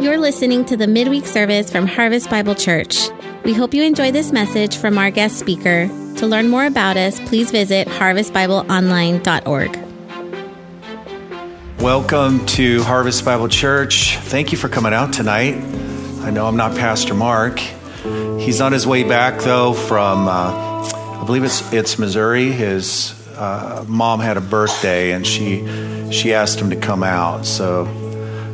[0.00, 3.10] You're listening to the midweek service from Harvest Bible Church.
[3.44, 5.88] We hope you enjoy this message from our guest speaker.
[6.16, 9.78] To learn more about us, please visit harvestbibleonline.org.
[11.82, 14.16] Welcome to Harvest Bible Church.
[14.16, 15.56] Thank you for coming out tonight.
[16.22, 17.58] I know I'm not Pastor Mark.
[17.58, 22.52] He's on his way back though from, uh, I believe it's it's Missouri.
[22.52, 27.44] His uh, mom had a birthday and she she asked him to come out.
[27.44, 27.84] So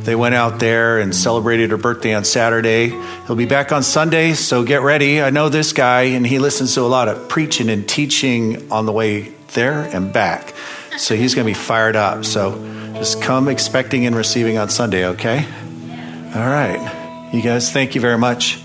[0.07, 2.91] they went out there and celebrated her birthday on Saturday.
[3.27, 5.21] He'll be back on Sunday, so get ready.
[5.21, 8.85] I know this guy, and he listens to a lot of preaching and teaching on
[8.85, 10.55] the way there and back.
[10.97, 12.23] So he's going to be fired up.
[12.23, 12.53] So
[12.93, 15.39] just come expecting and receiving on Sunday, okay?
[16.33, 17.29] All right.
[17.33, 18.61] You guys, thank you very much.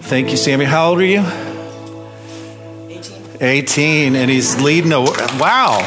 [0.00, 0.64] Thank you, Sammy.
[0.64, 1.20] How old are you?
[2.88, 3.22] 18.
[3.40, 5.00] 18, and he's leading a.
[5.00, 5.78] Wow.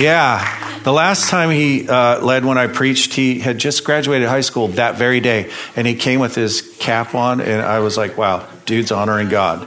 [0.00, 0.65] Yeah.
[0.86, 4.68] The last time he uh, led when I preached, he had just graduated high school
[4.68, 8.48] that very day, and he came with his cap on, and I was like, wow,
[8.66, 9.66] dude's honoring God.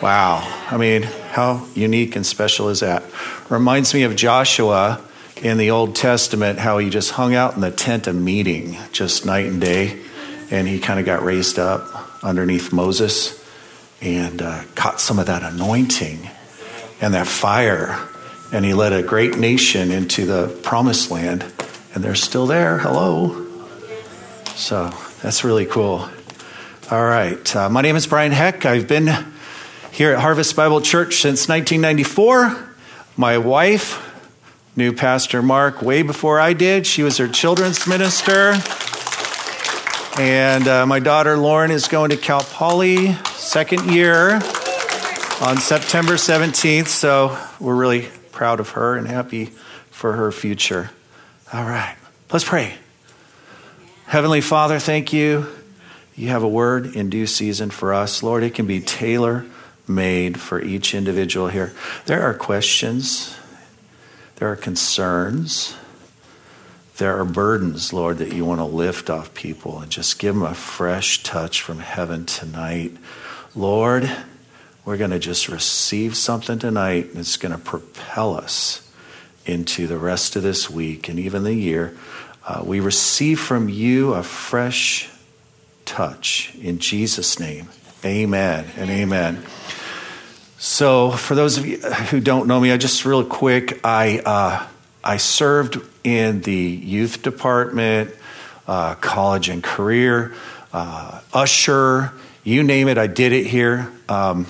[0.00, 0.40] Wow.
[0.70, 3.02] I mean, how unique and special is that?
[3.50, 5.02] Reminds me of Joshua
[5.42, 9.26] in the Old Testament, how he just hung out in the tent of meeting just
[9.26, 10.00] night and day,
[10.50, 13.46] and he kind of got raised up underneath Moses
[14.00, 16.30] and uh, caught some of that anointing
[17.02, 18.08] and that fire
[18.52, 21.44] and he led a great nation into the promised land,
[21.94, 22.78] and they're still there.
[22.78, 23.46] Hello.
[24.56, 26.08] So that's really cool.
[26.90, 27.56] All right.
[27.56, 28.66] Uh, my name is Brian Heck.
[28.66, 29.08] I've been
[29.92, 32.68] here at Harvest Bible Church since 1994.
[33.16, 34.06] My wife
[34.76, 36.86] knew Pastor Mark way before I did.
[36.86, 38.54] She was her children's minister.
[40.18, 44.34] And uh, my daughter Lauren is going to Cal Poly, second year,
[45.40, 46.88] on September 17th.
[46.88, 48.08] So we're really
[48.40, 49.44] proud of her and happy
[49.90, 50.90] for her future.
[51.52, 51.94] All right,
[52.32, 52.72] let's pray.
[54.06, 55.46] Heavenly Father, thank you.
[56.16, 58.22] You have a word in due season for us.
[58.22, 59.44] Lord, it can be tailor
[59.86, 61.74] made for each individual here.
[62.06, 63.36] There are questions,
[64.36, 65.76] there are concerns,
[66.96, 70.44] there are burdens, Lord, that you want to lift off people and just give them
[70.44, 72.96] a fresh touch from heaven tonight.
[73.54, 74.10] Lord,
[74.84, 78.90] we're going to just receive something tonight it's going to propel us
[79.46, 81.96] into the rest of this week and even the year.
[82.46, 85.10] Uh, we receive from you a fresh
[85.84, 87.68] touch in Jesus' name.
[88.04, 89.44] Amen and amen.
[90.58, 94.66] So, for those of you who don't know me, I just real quick, I uh,
[95.02, 98.14] I served in the youth department,
[98.66, 100.34] uh, college and career,
[100.72, 102.12] uh, usher,
[102.44, 103.90] you name it, I did it here.
[104.08, 104.46] Um,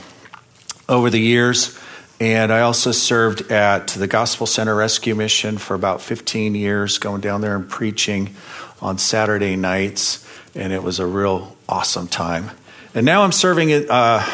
[0.91, 1.79] over the years.
[2.19, 7.23] And I also served at the Gospel Center Rescue Mission for about 15 years, going
[7.23, 8.35] down there and preaching
[8.83, 10.27] on Saturday nights.
[10.55, 12.51] And it was a real awesome time.
[12.93, 14.27] And now I'm serving uh,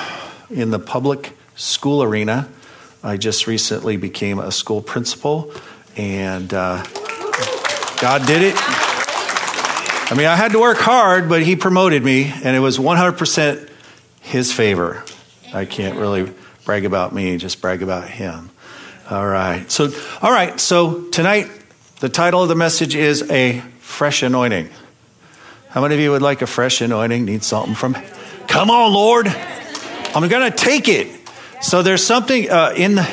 [0.50, 2.48] in the public school arena.
[3.04, 5.52] I just recently became a school principal,
[5.96, 6.82] and uh,
[8.00, 8.54] God did it.
[8.56, 13.68] I mean, I had to work hard, but He promoted me, and it was 100%
[14.22, 15.04] His favor.
[15.52, 16.32] I can't really
[16.66, 18.50] brag about me, just brag about him.
[19.08, 19.70] All right.
[19.70, 19.88] So,
[20.20, 20.58] all right.
[20.58, 21.48] So tonight,
[22.00, 24.68] the title of the message is a fresh anointing.
[25.70, 27.24] How many of you would like a fresh anointing?
[27.24, 27.96] Need something from?
[28.48, 29.28] Come on, Lord.
[29.28, 31.08] I'm to take it.
[31.62, 33.08] So there's something uh, in the.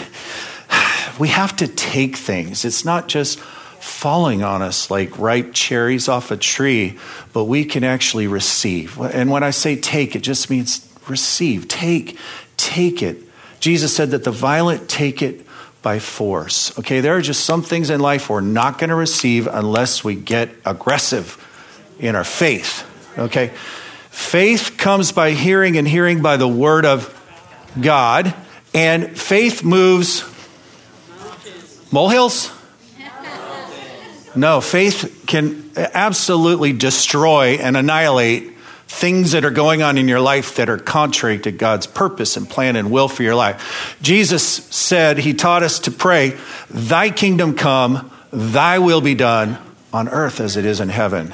[1.20, 2.66] We have to take things.
[2.66, 6.98] It's not just falling on us like ripe cherries off a tree,
[7.34, 9.00] but we can actually receive.
[9.00, 11.68] And when I say take, it just means receive.
[11.68, 12.18] Take,
[12.58, 13.24] take it.
[13.64, 15.46] Jesus said that the violent take it
[15.82, 16.78] by force.
[16.80, 20.16] Okay, there are just some things in life we're not going to receive unless we
[20.16, 21.38] get aggressive
[21.98, 22.86] in our faith.
[23.18, 23.54] Okay,
[24.10, 27.10] faith comes by hearing, and hearing by the word of
[27.80, 28.36] God,
[28.74, 30.26] and faith moves
[31.90, 32.52] molehills.
[34.36, 38.53] No, faith can absolutely destroy and annihilate
[38.94, 42.48] things that are going on in your life that are contrary to God's purpose and
[42.48, 43.98] plan and will for your life.
[44.02, 46.38] Jesus said, He taught us to pray,
[46.70, 49.58] Thy kingdom come, Thy will be done
[49.92, 51.34] on earth as it is in heaven.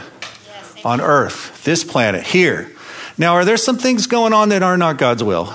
[0.85, 2.71] On earth, this planet, here.
[3.17, 5.53] Now, are there some things going on that are not God's will?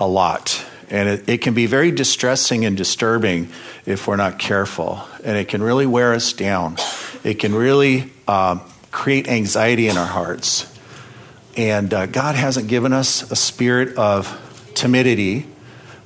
[0.00, 0.64] A lot.
[0.90, 3.48] And it, it can be very distressing and disturbing
[3.86, 5.00] if we're not careful.
[5.22, 6.76] And it can really wear us down.
[7.22, 8.60] It can really um,
[8.94, 10.72] create anxiety in our hearts.
[11.56, 14.40] And uh, God hasn't given us a spirit of
[14.74, 15.46] timidity,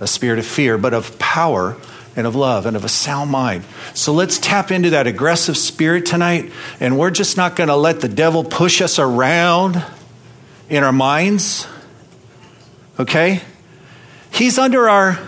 [0.01, 1.77] a spirit of fear, but of power
[2.17, 3.65] and of love and of a sound mind.
[3.93, 6.51] So let's tap into that aggressive spirit tonight,
[6.81, 9.85] and we're just not going to let the devil push us around
[10.71, 11.69] in our minds.
[12.99, 13.43] Okay?
[14.33, 15.19] He's under our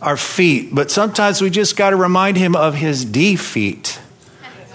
[0.00, 3.98] our feet, but sometimes we just got to remind him of his defeat.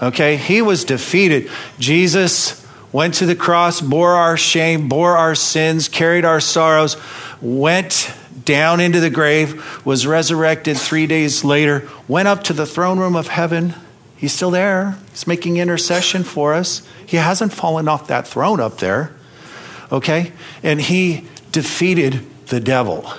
[0.02, 0.36] Okay?
[0.36, 1.48] He was defeated.
[1.78, 6.96] Jesus went to the cross, bore our shame, bore our sins, carried our sorrows,
[7.40, 8.12] went
[8.44, 13.16] down into the grave, was resurrected three days later, went up to the throne room
[13.16, 13.74] of heaven.
[14.16, 14.98] He's still there.
[15.10, 16.86] He's making intercession for us.
[17.06, 19.14] He hasn't fallen off that throne up there.
[19.90, 20.32] Okay?
[20.62, 23.12] And he defeated the devil.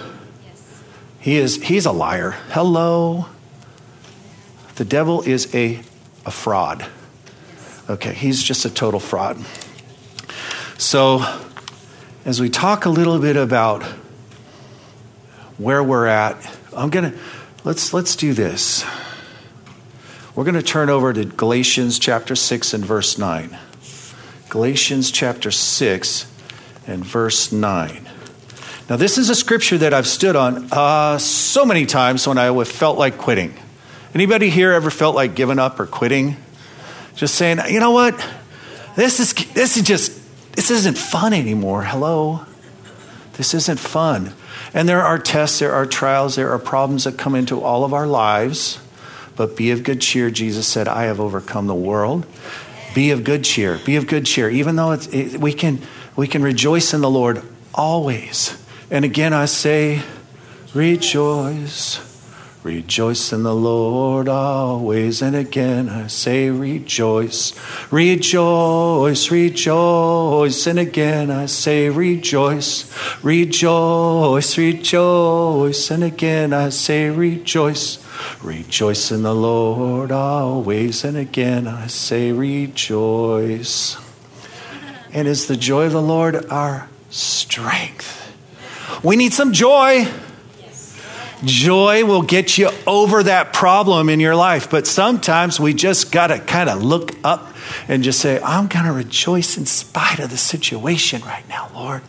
[1.20, 2.32] He is he's a liar.
[2.50, 3.28] Hello.
[4.76, 5.82] The devil is a
[6.26, 6.86] a fraud.
[7.90, 9.44] Okay, he's just a total fraud.
[10.78, 11.24] So,
[12.26, 13.84] as we talk a little bit about
[15.58, 16.36] where we're at,
[16.76, 17.20] I'm going to
[17.64, 18.86] let's let's do this.
[20.36, 23.58] We're going to turn over to Galatians chapter 6 and verse 9.
[24.50, 26.32] Galatians chapter 6
[26.88, 28.10] and verse 9.
[28.90, 32.64] Now, this is a scripture that I've stood on uh, so many times when I
[32.64, 33.54] felt like quitting.
[34.14, 36.38] Anybody here ever felt like giving up or quitting?
[37.16, 38.16] Just saying, you know what?
[38.96, 40.12] This is this is just
[40.56, 41.84] this isn't fun anymore.
[41.84, 42.46] Hello.
[43.34, 44.34] This isn't fun.
[44.74, 47.94] And there are tests, there are trials, there are problems that come into all of
[47.94, 48.80] our lives.
[49.36, 50.30] But be of good cheer.
[50.30, 52.28] Jesus said, I have overcome the world.
[52.94, 53.80] Be of good cheer.
[53.84, 54.48] Be of good cheer.
[54.48, 55.82] Even though it, we, can,
[56.16, 57.42] we can rejoice in the Lord
[57.74, 58.56] always.
[58.92, 60.04] And again, I say,
[60.76, 62.13] rejoice.
[62.64, 67.54] Rejoice in the Lord always, and again I say rejoice.
[67.92, 72.90] Rejoice, rejoice, and again I say rejoice.
[73.22, 78.02] Rejoice, rejoice, and again I say rejoice.
[78.42, 83.98] Rejoice in the Lord always, and again I say rejoice.
[85.12, 88.22] And is the joy of the Lord our strength?
[89.04, 90.08] We need some joy.
[91.46, 94.70] Joy will get you over that problem in your life.
[94.70, 97.54] But sometimes we just got to kind of look up
[97.88, 102.02] and just say, I'm going to rejoice in spite of the situation right now, Lord.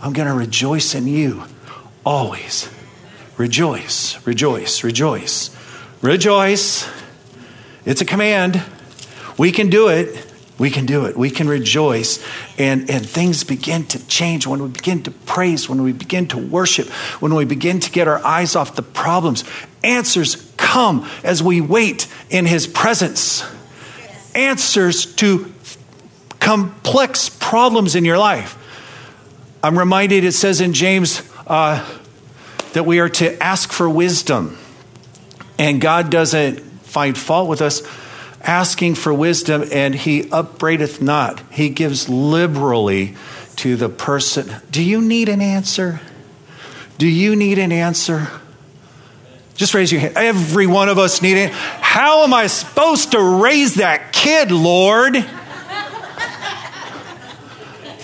[0.00, 1.44] I'm going to rejoice in you
[2.04, 2.68] always.
[3.36, 5.50] Rejoice, rejoice, rejoice.
[6.02, 6.88] Rejoice.
[7.84, 8.62] It's a command.
[9.38, 10.33] We can do it.
[10.56, 11.16] We can do it.
[11.16, 12.24] We can rejoice.
[12.58, 16.38] And, and things begin to change when we begin to praise, when we begin to
[16.38, 16.88] worship,
[17.20, 19.44] when we begin to get our eyes off the problems.
[19.82, 23.44] Answers come as we wait in His presence.
[24.34, 25.52] Answers to
[26.38, 28.58] complex problems in your life.
[29.62, 31.84] I'm reminded it says in James uh,
[32.74, 34.58] that we are to ask for wisdom.
[35.58, 37.82] And God doesn't find fault with us
[38.44, 41.40] asking for wisdom, and he upbraideth not.
[41.50, 43.16] He gives liberally
[43.56, 44.54] to the person.
[44.70, 46.00] Do you need an answer?
[46.98, 48.28] Do you need an answer?
[49.54, 50.16] Just raise your hand.
[50.16, 51.52] Every one of us need it.
[51.52, 55.14] How am I supposed to raise that kid, Lord?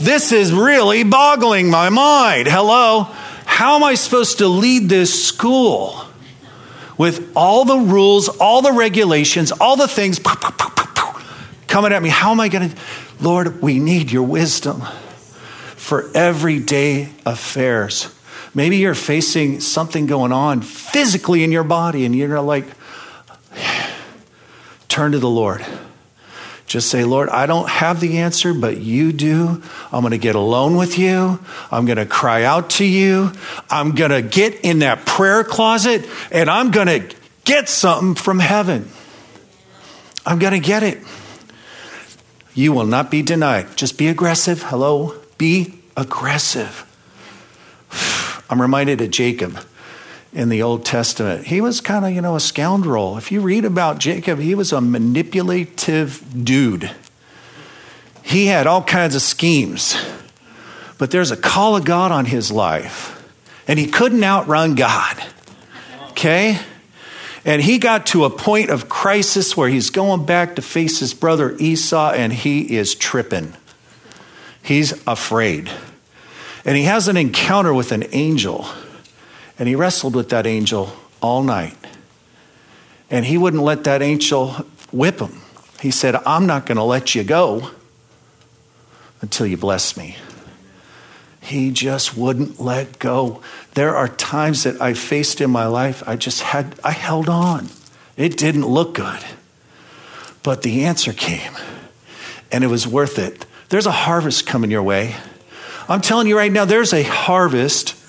[0.01, 2.49] This is really boggling my mind.
[2.49, 3.09] Hello?
[3.45, 6.07] How am I supposed to lead this school?
[7.01, 10.21] With all the rules, all the regulations, all the things
[11.67, 12.11] coming at me.
[12.11, 12.77] How am I going to?
[13.23, 14.83] Lord, we need your wisdom
[15.77, 18.15] for everyday affairs.
[18.55, 22.67] Maybe you're facing something going on physically in your body and you're like,
[24.89, 25.65] turn to the Lord.
[26.71, 29.61] Just say, Lord, I don't have the answer, but you do.
[29.91, 31.41] I'm going to get alone with you.
[31.69, 33.33] I'm going to cry out to you.
[33.69, 38.39] I'm going to get in that prayer closet and I'm going to get something from
[38.39, 38.89] heaven.
[40.25, 41.03] I'm going to get it.
[42.55, 43.77] You will not be denied.
[43.77, 44.63] Just be aggressive.
[44.63, 45.21] Hello?
[45.39, 46.87] Be aggressive.
[48.49, 49.59] I'm reminded of Jacob
[50.33, 51.47] in the Old Testament.
[51.47, 53.17] He was kind of, you know, a scoundrel.
[53.19, 56.91] If you read about Jacob, he was a manipulative dude.
[58.23, 59.97] He had all kinds of schemes.
[60.99, 63.27] But there's a call of God on his life,
[63.67, 65.17] and he couldn't outrun God.
[66.11, 66.59] Okay?
[67.45, 71.15] And he got to a point of crisis where he's going back to face his
[71.15, 73.55] brother Esau, and he is tripping.
[74.63, 75.71] He's afraid.
[76.67, 78.67] And he has an encounter with an angel
[79.61, 80.91] and he wrestled with that angel
[81.21, 81.77] all night.
[83.11, 84.53] And he wouldn't let that angel
[84.91, 85.43] whip him.
[85.81, 87.71] He said, I'm not going to let you go
[89.21, 90.17] until you bless me.
[91.43, 93.43] He just wouldn't let go.
[93.75, 97.69] There are times that I faced in my life, I just had, I held on.
[98.17, 99.21] It didn't look good.
[100.43, 101.53] But the answer came,
[102.51, 103.45] and it was worth it.
[103.69, 105.17] There's a harvest coming your way.
[105.87, 108.00] I'm telling you right now, there's a harvest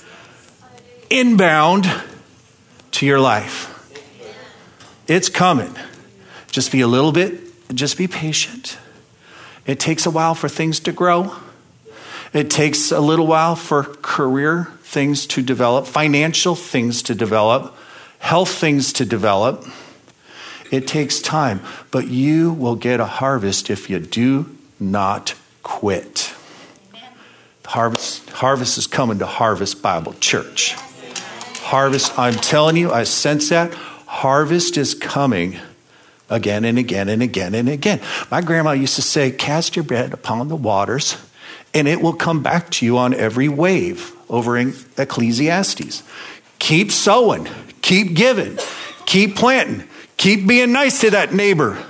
[1.12, 1.92] inbound
[2.92, 3.68] to your life.
[5.08, 5.76] It's coming.
[6.48, 7.40] Just be a little bit,
[7.74, 8.78] just be patient.
[9.66, 11.36] It takes a while for things to grow.
[12.34, 17.76] It takes a little while for career things to develop, financial things to develop,
[18.20, 19.66] health things to develop.
[20.72, 26.34] It takes time, but you will get a harvest if you do not quit.
[27.66, 30.76] Harvest, harvest is coming to Harvest Bible Church.
[31.72, 33.74] Harvest, I'm telling you, I sense that.
[33.74, 35.58] Harvest is coming
[36.30, 38.02] again and again and again and again.
[38.30, 41.16] My grandma used to say, Cast your bread upon the waters,
[41.74, 46.04] and it will come back to you on every wave over in Ecclesiastes.
[46.60, 47.48] Keep sowing,
[47.82, 48.60] keep giving,
[49.06, 49.88] keep planting,
[50.18, 51.82] keep being nice to that neighbor.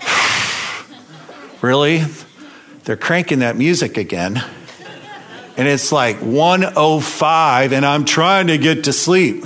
[1.60, 2.04] really?
[2.84, 4.42] They're cranking that music again.
[5.56, 9.44] And it's like 105, and I'm trying to get to sleep.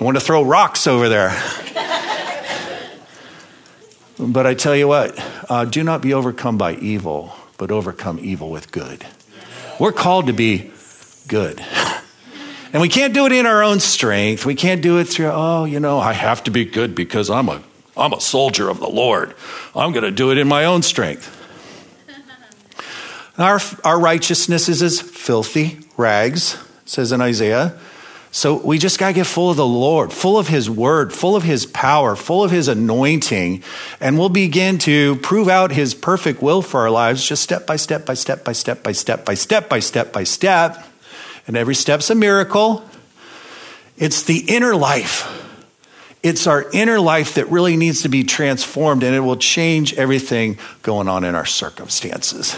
[0.00, 1.30] I want to throw rocks over there.
[4.18, 5.18] but I tell you what,
[5.50, 9.04] uh, do not be overcome by evil, but overcome evil with good.
[9.78, 10.70] We're called to be
[11.26, 11.62] good.
[12.72, 14.46] And we can't do it in our own strength.
[14.46, 17.48] We can't do it through, oh, you know, I have to be good because I'm
[17.48, 17.62] a,
[17.96, 19.34] I'm a soldier of the Lord.
[19.74, 21.36] I'm going to do it in my own strength.
[23.40, 27.78] Our, our righteousness is as filthy rags, says in Isaiah.
[28.32, 31.34] So we just got to get full of the Lord, full of His word, full
[31.34, 33.64] of His power, full of His anointing,
[33.98, 37.76] and we'll begin to prove out His perfect will for our lives just step by
[37.76, 40.86] step by step by step by step by step by step by step.
[41.48, 42.88] And every step's a miracle.
[43.96, 45.36] It's the inner life.
[46.22, 50.58] It's our inner life that really needs to be transformed, and it will change everything
[50.82, 52.56] going on in our circumstances.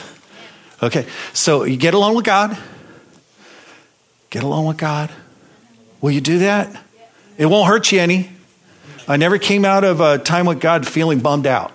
[0.82, 2.58] Okay, so you get along with God.
[4.30, 5.10] Get along with God.
[6.00, 6.76] Will you do that?
[7.38, 8.30] It won't hurt you any.
[9.06, 11.72] I never came out of a time with God feeling bummed out.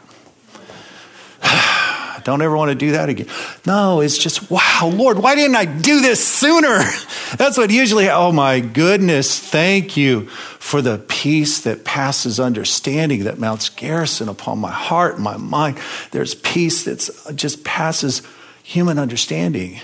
[1.41, 3.27] I don't ever want to do that again.
[3.65, 6.79] No, it's just, wow, Lord, why didn't I do this sooner?
[7.37, 10.27] That's what usually, oh my goodness, thank you
[10.59, 15.79] for the peace that passes understanding that mounts garrison upon my heart and my mind.
[16.11, 18.21] There's peace that uh, just passes
[18.67, 19.79] human understanding.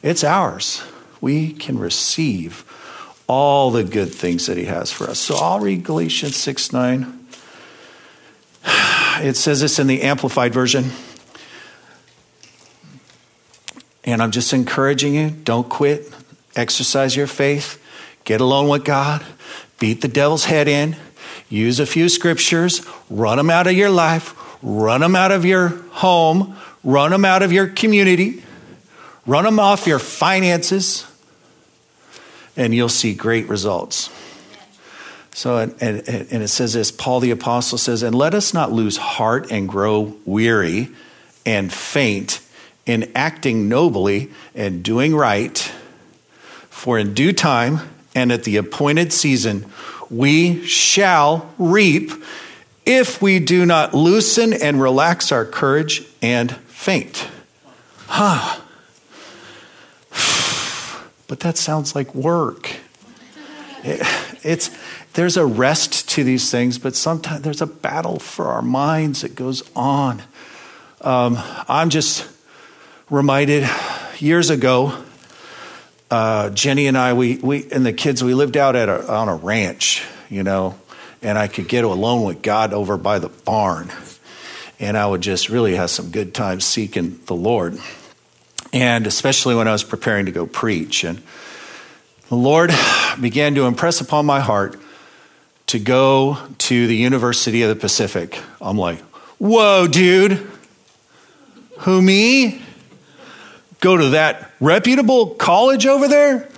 [0.00, 0.84] It's ours.
[1.20, 2.64] We can receive
[3.26, 5.18] all the good things that he has for us.
[5.18, 7.26] So I'll read Galatians 6 9.
[9.16, 10.90] It says this in the Amplified Version.
[14.04, 16.12] And I'm just encouraging you don't quit,
[16.56, 17.80] exercise your faith,
[18.24, 19.24] get alone with God,
[19.78, 20.96] beat the devil's head in,
[21.48, 25.68] use a few scriptures, run them out of your life, run them out of your
[25.92, 28.42] home, run them out of your community,
[29.26, 31.06] run them off your finances,
[32.56, 34.10] and you'll see great results.
[35.32, 38.70] So, and, and, and, it says this Paul the Apostle says, And let us not
[38.70, 40.90] lose heart and grow weary
[41.44, 42.40] and faint
[42.86, 45.58] in acting nobly and doing right,
[46.70, 47.80] for in due time
[48.14, 49.66] and at the appointed season
[50.10, 52.12] we shall reap
[52.86, 57.28] if we do not loosen and relax our courage and faint.
[58.08, 58.60] Huh.
[61.26, 62.70] But that sounds like work.
[63.82, 64.06] It,
[64.42, 64.70] it's,
[65.14, 69.34] there's a rest to these things, but sometimes there's a battle for our minds that
[69.34, 70.22] goes on.
[71.00, 71.38] Um,
[71.68, 72.28] I'm just
[73.08, 73.66] reminded
[74.18, 75.02] years ago,
[76.10, 79.28] uh, Jenny and I, we, we and the kids, we lived out at a, on
[79.28, 80.78] a ranch, you know,
[81.22, 83.90] and I could get alone with God over by the barn
[84.80, 87.78] and I would just really have some good times seeking the Lord.
[88.72, 91.04] And especially when I was preparing to go preach.
[91.04, 91.22] And
[92.28, 92.72] the Lord
[93.20, 94.80] began to impress upon my heart
[95.68, 98.38] to go to the University of the Pacific.
[98.60, 98.98] I'm like,
[99.38, 100.46] whoa, dude.
[101.78, 102.62] Who, me?
[103.80, 106.48] Go to that reputable college over there?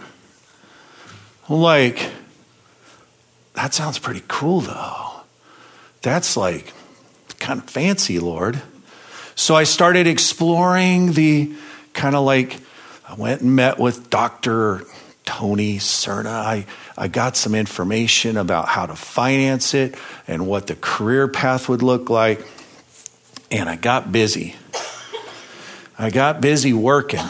[1.48, 2.10] I'm like,
[3.54, 5.10] that sounds pretty cool, though.
[6.02, 6.72] That's like
[7.38, 8.60] kind of fancy, Lord.
[9.34, 11.52] So I started exploring the
[11.92, 12.58] kind of like,
[13.08, 14.84] I went and met with Dr.
[15.24, 16.30] Tony Cerna.
[16.30, 16.66] I,
[16.96, 19.94] I got some information about how to finance it
[20.26, 22.46] and what the career path would look like.
[23.50, 24.56] And I got busy.
[25.98, 27.24] I got busy working,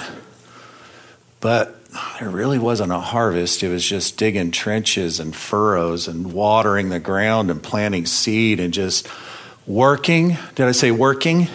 [1.40, 1.76] but
[2.18, 3.62] there really wasn't a harvest.
[3.62, 8.72] It was just digging trenches and furrows and watering the ground and planting seed and
[8.74, 9.08] just
[9.66, 10.36] working.
[10.54, 11.48] Did I say working?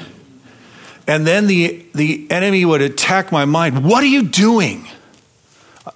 [1.08, 3.84] And then the, the enemy would attack my mind.
[3.84, 4.88] What are you doing?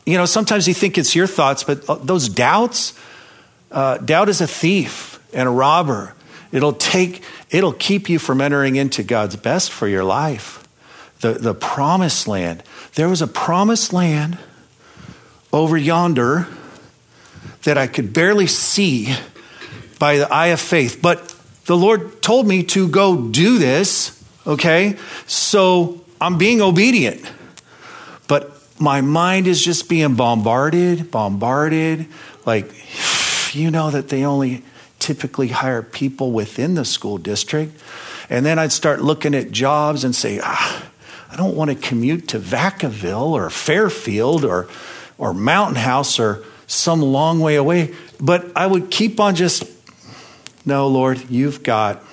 [0.05, 2.97] You know, sometimes you think it's your thoughts, but uh, those doubts,
[3.71, 6.15] uh, doubt is a thief and a robber.
[6.51, 10.67] It'll take, it'll keep you from entering into God's best for your life.
[11.21, 12.63] The, the promised land.
[12.95, 14.37] There was a promised land
[15.51, 16.47] over yonder
[17.63, 19.15] that I could barely see
[19.97, 20.99] by the eye of faith.
[21.01, 21.34] But
[21.65, 24.97] the Lord told me to go do this, okay?
[25.27, 27.29] So I'm being obedient.
[28.27, 32.07] But my mind is just being bombarded, bombarded.
[32.45, 32.71] Like,
[33.55, 34.63] you know that they only
[34.99, 37.79] typically hire people within the school district.
[38.29, 40.89] And then I'd start looking at jobs and say, ah,
[41.31, 44.67] I don't want to commute to Vacaville or Fairfield or
[45.17, 47.93] or Mountain House or some long way away.
[48.19, 49.63] But I would keep on just,
[50.65, 52.03] no, Lord, you've got,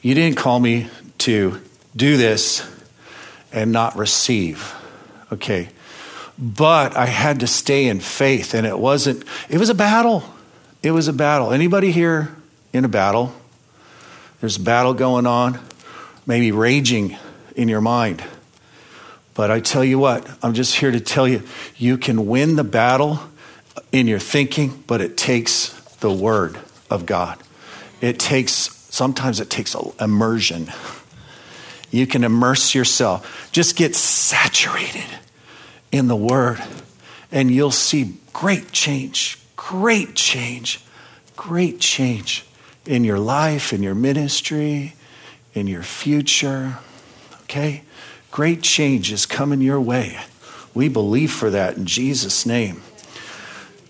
[0.00, 0.88] you didn't call me
[1.18, 1.60] to
[1.94, 2.66] do this
[3.52, 4.74] and not receive.
[5.30, 5.68] Okay.
[6.38, 10.24] But I had to stay in faith, and it wasn't, it was a battle.
[10.82, 11.52] It was a battle.
[11.52, 12.34] Anybody here
[12.72, 13.34] in a battle?
[14.40, 15.60] There's a battle going on,
[16.26, 17.18] maybe raging
[17.54, 18.24] in your mind.
[19.34, 21.42] But I tell you what, I'm just here to tell you
[21.76, 23.20] you can win the battle
[23.92, 26.58] in your thinking, but it takes the word
[26.92, 27.42] of God.
[28.00, 28.52] It takes,
[28.90, 30.70] sometimes it takes immersion.
[31.90, 33.50] You can immerse yourself.
[33.52, 35.06] Just get saturated
[35.90, 36.62] in the word,
[37.30, 40.84] and you'll see great change, great change,
[41.36, 42.46] great change
[42.86, 44.94] in your life, in your ministry,
[45.54, 46.78] in your future.
[47.44, 47.82] Okay?
[48.30, 50.18] Great change is coming your way.
[50.74, 52.82] We believe for that in Jesus' name.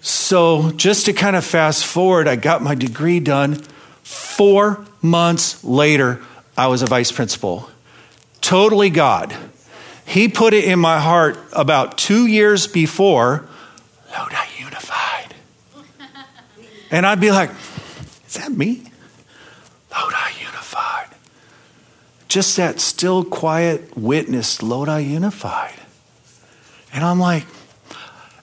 [0.02, 3.62] So, just to kind of fast forward, I got my degree done.
[4.02, 6.20] Four months later,
[6.56, 7.70] I was a vice principal.
[8.40, 9.34] Totally God.
[10.04, 13.48] He put it in my heart about two years before
[14.10, 15.34] Lodi Unified.
[16.90, 17.50] And I'd be like,
[18.26, 18.82] is that me?
[19.90, 20.52] Lodi Unified
[22.32, 25.74] just that still, quiet witness, Lodi Unified.
[26.90, 27.44] And I'm like,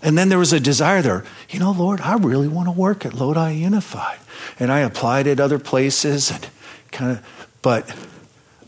[0.02, 3.06] and then there was a desire there, you know, Lord, I really want to work
[3.06, 4.20] at Lodi Unified.
[4.60, 6.48] And I applied at other places and
[6.92, 7.94] kind of, but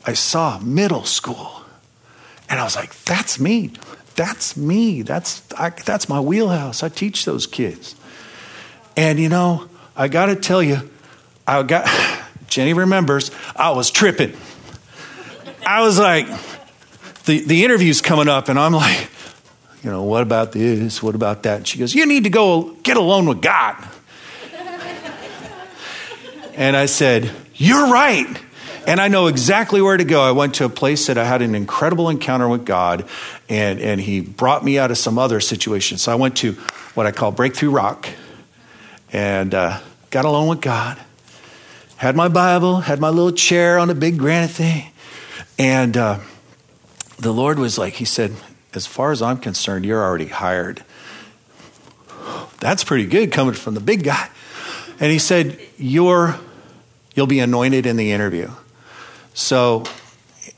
[0.05, 1.61] I saw middle school.
[2.49, 3.71] And I was like, that's me.
[4.15, 5.03] That's me.
[5.03, 6.83] That's, I, that's my wheelhouse.
[6.83, 7.95] I teach those kids.
[8.97, 10.89] And you know, I got to tell you,
[11.47, 11.87] I got,
[12.47, 14.35] Jenny remembers, I was tripping.
[15.65, 16.27] I was like,
[17.23, 19.10] the, the interview's coming up, and I'm like,
[19.83, 21.01] you know, what about this?
[21.01, 21.57] What about that?
[21.57, 23.83] And she goes, You need to go get alone with God.
[26.53, 28.27] and I said, You're right.
[28.85, 30.21] And I know exactly where to go.
[30.21, 33.07] I went to a place that I had an incredible encounter with God,
[33.49, 35.97] and, and He brought me out of some other situation.
[35.97, 36.53] So I went to
[36.93, 38.07] what I call Breakthrough Rock
[39.11, 39.79] and uh,
[40.11, 40.99] got alone with God.
[41.97, 44.91] Had my Bible, had my little chair on a big granite thing,
[45.57, 46.19] and uh,
[47.17, 48.35] the Lord was like, He said,
[48.73, 50.83] as far as I'm concerned, you're already hired.
[52.59, 54.29] That's pretty good coming from the big guy.
[54.99, 56.39] And he said, You're
[57.15, 58.49] you'll be anointed in the interview.
[59.33, 59.83] So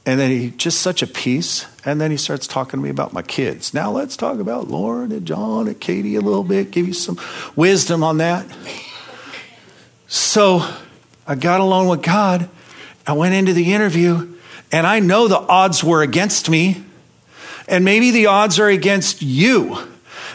[0.06, 1.65] and then he just such a peace.
[1.86, 3.73] And then he starts talking to me about my kids.
[3.73, 7.19] Now let's talk about Lauren and John and Katie a little bit, give you some
[7.56, 8.45] wisdom on that.
[10.08, 10.67] So
[11.26, 12.49] I got along with God.
[13.08, 14.36] I went into the interview
[14.71, 16.84] and I know the odds were against me.
[17.67, 19.78] And maybe the odds are against you.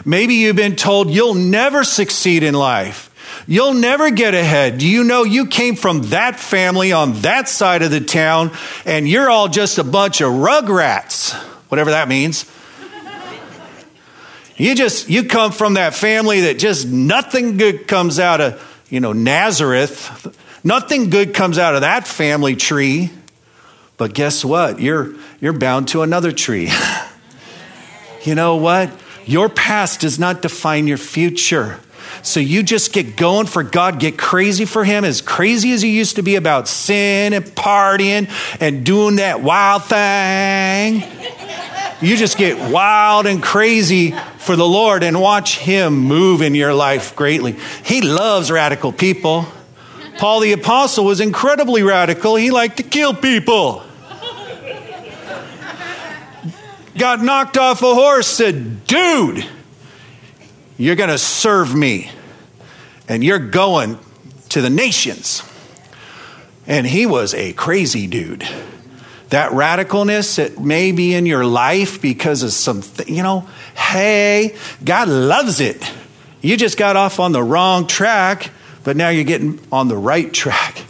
[0.05, 3.09] Maybe you've been told you'll never succeed in life.
[3.47, 4.77] You'll never get ahead.
[4.77, 8.51] Do you know you came from that family on that side of the town
[8.85, 11.33] and you're all just a bunch of rugrats,
[11.69, 12.45] whatever that means.
[14.55, 18.99] You just you come from that family that just nothing good comes out of, you
[18.99, 20.35] know, Nazareth.
[20.63, 23.09] Nothing good comes out of that family tree.
[23.95, 24.79] But guess what?
[24.79, 26.71] You're, you're bound to another tree.
[28.23, 28.91] you know what?
[29.25, 31.79] Your past does not define your future.
[32.21, 35.89] So you just get going for God, get crazy for Him, as crazy as you
[35.89, 38.29] used to be about sin and partying
[38.59, 41.03] and doing that wild thing.
[42.01, 46.73] You just get wild and crazy for the Lord and watch Him move in your
[46.73, 47.55] life greatly.
[47.83, 49.45] He loves radical people.
[50.17, 52.35] Paul the Apostle was incredibly radical.
[52.35, 53.83] He liked to kill people.
[56.99, 59.45] Got knocked off a horse, said, Dude,
[60.77, 62.11] you're going to serve me,
[63.07, 63.97] and you're going
[64.49, 65.43] to the nations.
[66.67, 68.47] And he was a crazy dude.
[69.29, 75.07] That radicalness that may be in your life because of some, you know, hey, God
[75.07, 75.83] loves it.
[76.41, 78.51] You just got off on the wrong track,
[78.83, 80.83] but now you're getting on the right track.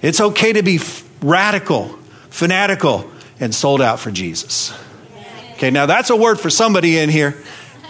[0.00, 0.78] It's okay to be
[1.20, 1.98] radical,
[2.30, 4.72] fanatical, and sold out for Jesus.
[5.58, 7.36] Okay, now that's a word for somebody in here.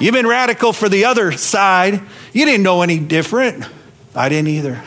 [0.00, 2.00] You've been radical for the other side.
[2.32, 3.62] You didn't know any different.
[4.14, 4.82] I didn't either.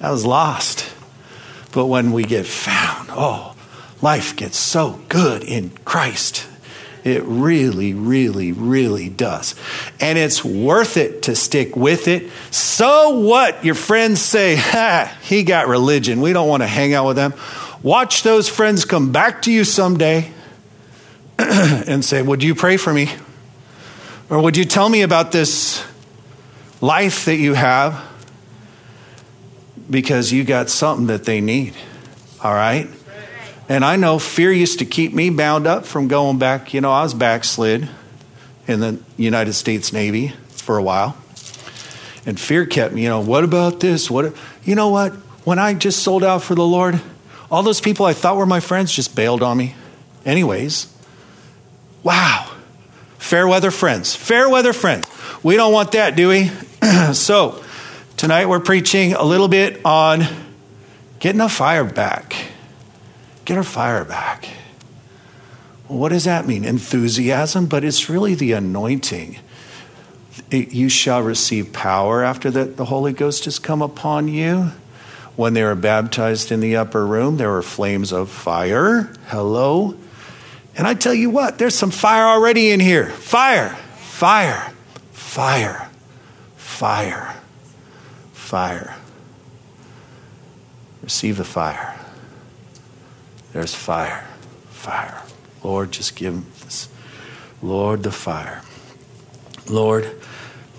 [0.00, 0.90] I was lost.
[1.72, 3.54] But when we get found, oh,
[4.00, 6.48] life gets so good in Christ.
[7.04, 9.54] It really, really, really does.
[10.00, 12.30] And it's worth it to stick with it.
[12.50, 13.66] So what?
[13.66, 16.22] Your friends say, ha, he got religion.
[16.22, 17.34] We don't want to hang out with them.
[17.82, 20.32] Watch those friends come back to you someday
[21.86, 23.08] and say, Would you pray for me?
[24.28, 25.84] Or would you tell me about this
[26.80, 28.06] life that you have?
[29.88, 31.74] Because you got something that they need.
[32.42, 32.88] All right?
[33.68, 36.74] And I know fear used to keep me bound up from going back.
[36.74, 37.88] You know, I was backslid
[38.66, 41.16] in the United States Navy for a while.
[42.26, 44.10] And fear kept me, you know, what about this?
[44.10, 45.12] What you know what?
[45.44, 47.00] When I just sold out for the Lord,
[47.50, 49.74] all those people I thought were my friends just bailed on me.
[50.26, 50.86] Anyways.
[52.02, 52.56] Wow.
[53.18, 54.14] Fair weather friends.
[54.14, 55.06] Fair weather friends.
[55.42, 56.50] We don't want that, do we?
[57.12, 57.62] so,
[58.16, 60.24] tonight we're preaching a little bit on
[61.18, 62.34] getting the fire back.
[63.44, 64.48] Get our fire back.
[65.88, 66.64] What does that mean?
[66.64, 69.38] Enthusiasm, but it's really the anointing.
[70.50, 74.72] It, you shall receive power after that the Holy Ghost has come upon you.
[75.36, 79.12] When they were baptized in the upper room, there were flames of fire.
[79.26, 79.96] Hello.
[80.76, 83.10] And I tell you what, there's some fire already in here.
[83.10, 84.72] Fire, fire,
[85.12, 85.90] fire,
[86.56, 87.34] fire,
[88.32, 88.96] fire.
[91.02, 91.98] Receive the fire.
[93.52, 94.26] There's fire,
[94.70, 95.22] fire.
[95.62, 96.88] Lord, just give this.
[97.62, 98.62] Lord, the fire.
[99.68, 100.10] Lord,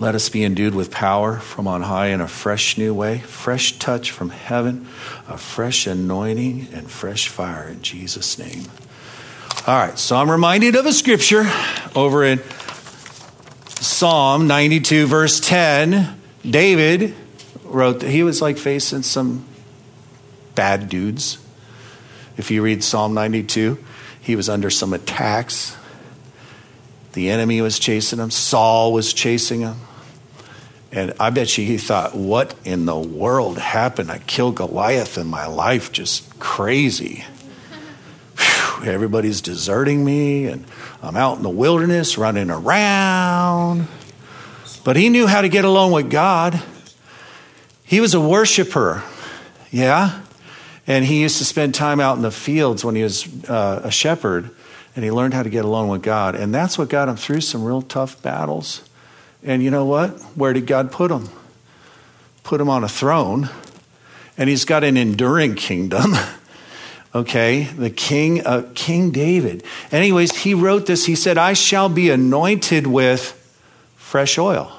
[0.00, 3.78] let us be endued with power from on high in a fresh new way, fresh
[3.78, 4.88] touch from heaven,
[5.28, 8.64] a fresh anointing and fresh fire in Jesus' name.
[9.66, 11.44] All right, so I'm reminded of a scripture
[11.94, 12.42] over in
[13.80, 16.20] Psalm 92, verse 10.
[16.48, 17.14] David
[17.64, 19.46] wrote that he was like facing some
[20.54, 21.38] bad dudes
[22.36, 23.78] if you read Psalm 92,
[24.20, 25.76] he was under some attacks.
[27.12, 29.76] The enemy was chasing him, Saul was chasing him.
[30.90, 34.10] And I bet you he thought, what in the world happened?
[34.10, 37.24] I killed Goliath in my life, just crazy.
[38.84, 40.64] Everybody's deserting me, and
[41.02, 43.86] I'm out in the wilderness running around.
[44.84, 46.60] But he knew how to get along with God.
[47.84, 49.04] He was a worshiper,
[49.70, 50.22] yeah?
[50.86, 53.90] And he used to spend time out in the fields when he was uh, a
[53.90, 54.50] shepherd,
[54.96, 56.34] and he learned how to get along with God.
[56.34, 58.82] And that's what got him through some real tough battles.
[59.44, 60.10] And you know what?
[60.36, 61.28] Where did God put him?
[62.42, 63.48] Put him on a throne,
[64.36, 66.14] and he's got an enduring kingdom.
[67.14, 69.64] okay, the king, uh, King David.
[69.90, 71.06] Anyways, he wrote this.
[71.06, 73.38] He said, "I shall be anointed with
[73.96, 74.72] fresh oil."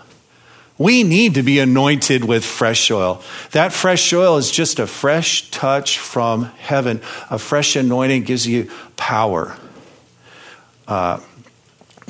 [0.78, 3.22] We need to be anointed with fresh oil.
[3.52, 7.00] That fresh oil is just a fresh touch from heaven.
[7.30, 9.56] A fresh anointing gives you power,
[10.88, 11.20] uh,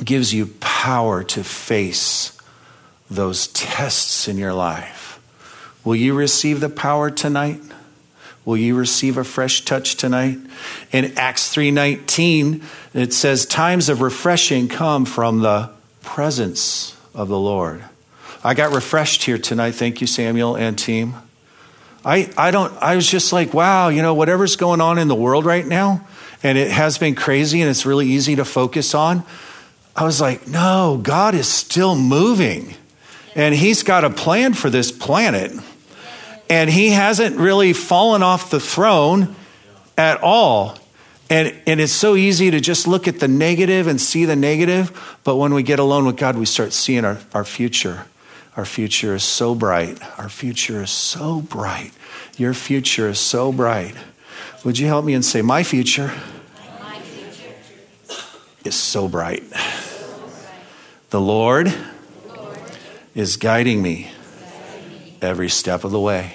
[0.01, 2.31] gives you power to face
[3.11, 5.19] those tests in your life.
[5.83, 7.59] Will you receive the power tonight?
[8.45, 10.37] Will you receive a fresh touch tonight?
[10.91, 12.61] In Acts 3:19,
[12.93, 15.69] it says times of refreshing come from the
[16.01, 17.83] presence of the Lord.
[18.43, 19.75] I got refreshed here tonight.
[19.75, 21.15] Thank you, Samuel and team.
[22.05, 25.15] I, I don't, I was just like, wow, you know, whatever's going on in the
[25.15, 26.05] world right now,
[26.41, 29.23] and it has been crazy and it's really easy to focus on.
[29.95, 32.75] I was like, no, God is still moving.
[33.35, 35.53] And He's got a plan for this planet.
[36.49, 39.35] And He hasn't really fallen off the throne
[39.97, 40.77] at all.
[41.29, 45.17] And, and it's so easy to just look at the negative and see the negative.
[45.23, 48.05] But when we get alone with God, we start seeing our, our future.
[48.55, 49.99] Our future is so bright.
[50.19, 51.91] Our future is so bright.
[52.37, 53.95] Your future is so bright.
[54.63, 56.13] Would you help me and say, My future,
[56.79, 58.15] My future.
[58.63, 59.43] is so bright.
[61.09, 61.73] The Lord,
[62.27, 62.59] Lord
[63.15, 64.11] is guiding me
[65.23, 66.33] every step of the way.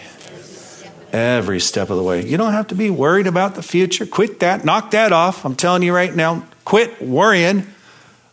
[1.12, 2.26] Every step of the way.
[2.26, 4.04] You don't have to be worried about the future.
[4.04, 4.64] Quit that.
[4.64, 5.44] Knock that off.
[5.44, 7.66] I'm telling you right now, Quit worrying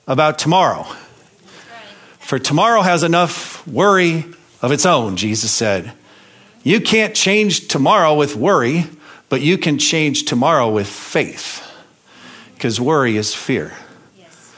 [0.08, 0.84] about tomorrow.
[2.20, 4.26] For tomorrow has enough worry
[4.62, 5.94] of its own, Jesus said.
[6.64, 8.88] You can't change tomorrow with worry,
[9.30, 11.62] but you can change tomorrow with faith.
[12.56, 13.74] Because worry is fear.
[14.18, 14.54] Yes.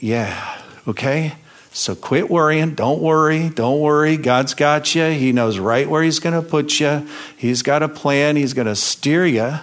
[0.00, 1.34] Yeah, okay?
[1.80, 2.74] So quit worrying.
[2.74, 3.48] Don't worry.
[3.48, 4.18] Don't worry.
[4.18, 5.06] God's got you.
[5.06, 7.08] He knows right where He's going to put you.
[7.38, 8.36] He's got a plan.
[8.36, 9.54] He's going to steer you.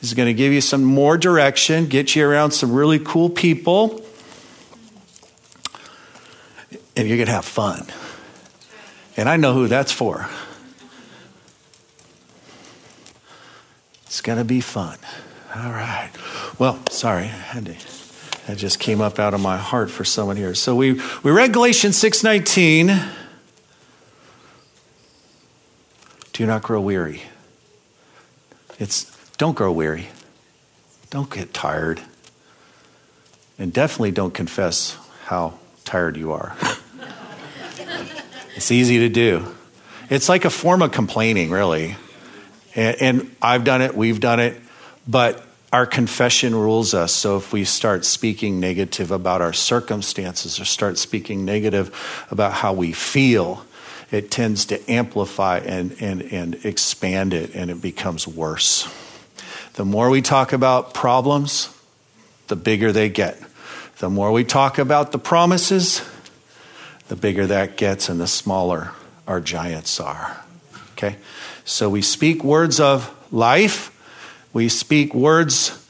[0.00, 4.06] He's going to give you some more direction, get you around some really cool people,
[6.94, 7.84] and you're going to have fun.
[9.16, 10.28] And I know who that's for.
[14.04, 14.96] It's going to be fun.
[15.56, 16.12] All right.
[16.60, 17.24] Well, sorry.
[17.24, 17.74] I had to,
[18.46, 20.54] that just came up out of my heart for someone here.
[20.54, 23.12] So we, we read Galatians 6.19.
[26.32, 27.22] Do not grow weary.
[28.78, 30.08] It's don't grow weary.
[31.10, 32.00] Don't get tired.
[33.58, 36.56] And definitely don't confess how tired you are.
[38.54, 39.54] it's easy to do.
[40.08, 41.96] It's like a form of complaining, really.
[42.74, 44.60] And, and, I've done it, we've done it,
[45.08, 47.12] but our confession rules us.
[47.12, 51.94] So if we start speaking negative about our circumstances or start speaking negative
[52.30, 53.64] about how we feel,
[54.10, 58.88] it tends to amplify and, and, and expand it, and it becomes worse.
[59.74, 61.76] The more we talk about problems,
[62.46, 63.40] the bigger they get.
[63.98, 66.06] The more we talk about the promises,
[67.08, 68.92] the bigger that gets and the smaller
[69.26, 70.44] our giants are.
[70.92, 71.16] Okay?
[71.64, 73.92] So we speak words of life,
[74.56, 75.86] we speak words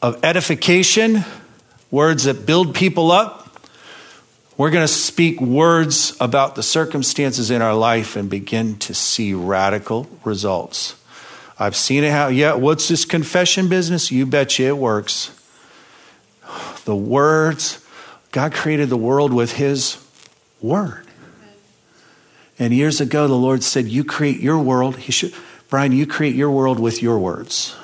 [0.00, 1.26] of edification,
[1.90, 3.54] words that build people up.
[4.56, 9.34] We're going to speak words about the circumstances in our life and begin to see
[9.34, 10.96] radical results.
[11.58, 14.10] I've seen it how, yeah, what's this confession business?
[14.10, 15.38] You betcha it works.
[16.86, 17.86] The words,
[18.30, 20.02] God created the world with His
[20.62, 21.06] word.
[22.58, 24.96] And years ago, the Lord said, You create your world.
[24.96, 25.34] He should,
[25.68, 27.76] Brian, you create your world with your words.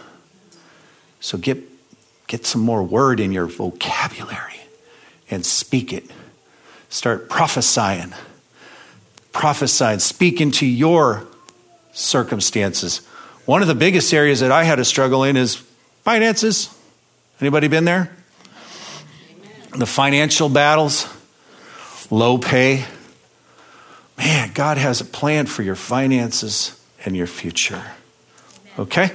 [1.21, 1.59] So get,
[2.27, 4.61] get some more word in your vocabulary
[5.31, 6.05] and speak it.
[6.89, 8.15] Start prophesying.
[9.33, 9.99] Prophesying.
[9.99, 11.27] Speak into your
[11.93, 12.99] circumstances.
[13.45, 15.57] One of the biggest areas that I had to struggle in is
[16.03, 16.75] finances.
[17.41, 18.11] Anybody been there?
[19.31, 19.79] Amen.
[19.79, 21.09] The financial battles,
[22.11, 22.85] low pay.
[24.17, 27.83] Man, God has a plan for your finances and your future.
[28.79, 29.13] Okay?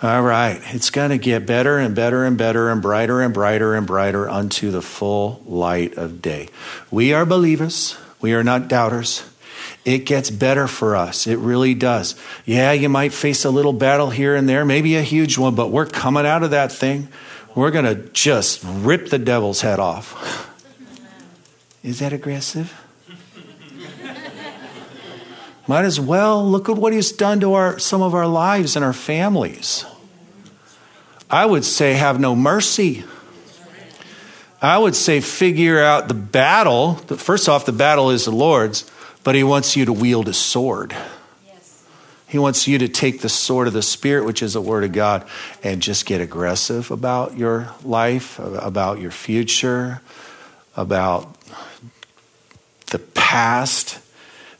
[0.00, 0.60] All right.
[0.66, 4.28] It's going to get better and better and better and brighter and brighter and brighter
[4.28, 6.48] unto the full light of day.
[6.90, 9.24] We are believers, we are not doubters
[9.88, 11.26] it gets better for us.
[11.26, 12.14] It really does.
[12.44, 15.68] Yeah, you might face a little battle here and there, maybe a huge one, but
[15.68, 17.08] we're coming out of that thing.
[17.54, 20.46] We're going to just rip the devil's head off.
[21.82, 22.78] Is that aggressive?
[25.68, 28.84] Might as well look at what he's done to our, some of our lives and
[28.84, 29.84] our families.
[31.30, 33.04] I would say have no mercy.
[34.60, 36.94] I would say figure out the battle.
[36.94, 38.90] First off, the battle is the Lord's
[39.28, 40.96] but he wants you to wield a sword.
[42.26, 44.92] He wants you to take the sword of the Spirit, which is the Word of
[44.92, 45.26] God,
[45.62, 50.00] and just get aggressive about your life, about your future,
[50.76, 51.36] about
[52.86, 53.98] the past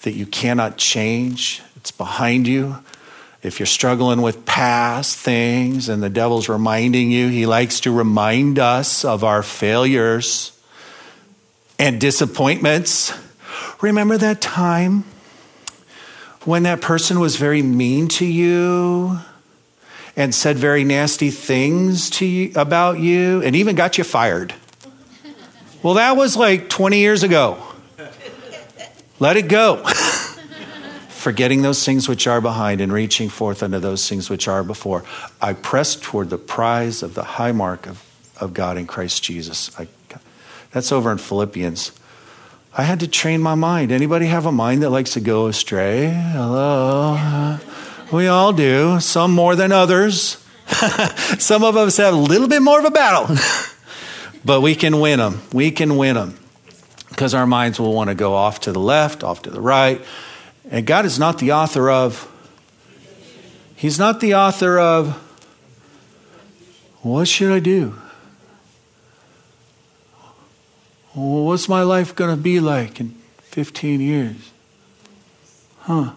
[0.08, 1.62] that you cannot change.
[1.76, 2.78] It's behind you.
[3.42, 8.58] If you're struggling with past things and the devil's reminding you, he likes to remind
[8.58, 10.58] us of our failures
[11.78, 13.12] and disappointments
[13.80, 15.04] Remember that time
[16.44, 19.20] when that person was very mean to you
[20.16, 24.52] and said very nasty things to you, about you and even got you fired?
[25.80, 27.62] Well, that was like 20 years ago.
[29.20, 29.82] Let it go.
[31.08, 35.04] Forgetting those things which are behind and reaching forth unto those things which are before.
[35.42, 38.04] I press toward the prize of the high mark of,
[38.40, 39.76] of God in Christ Jesus.
[39.78, 39.88] I,
[40.70, 41.92] that's over in Philippians.
[42.76, 43.90] I had to train my mind.
[43.90, 46.06] Anybody have a mind that likes to go astray?
[46.06, 47.58] Hello.
[48.12, 50.44] We all do, some more than others.
[51.38, 53.36] some of us have a little bit more of a battle,
[54.44, 55.42] but we can win them.
[55.52, 56.38] We can win them
[57.18, 60.00] because our minds will want to go off to the left, off to the right.
[60.70, 62.30] And God is not the author of,
[63.74, 65.14] He's not the author of,
[67.02, 67.98] what should I do?
[71.12, 74.52] What's my life going to be like in 15 years?
[75.80, 76.12] Huh.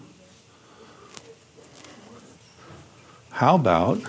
[3.31, 4.03] How about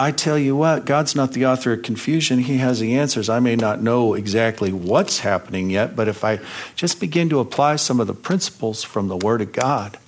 [0.00, 2.38] I tell you what, God's not the author of confusion.
[2.38, 3.28] He has the answers.
[3.28, 6.38] I may not know exactly what's happening yet, but if I
[6.76, 9.98] just begin to apply some of the principles from the Word of God,